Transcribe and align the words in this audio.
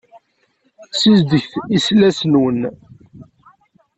Sizedget 0.99 1.53
iselas-nwen. 1.75 2.61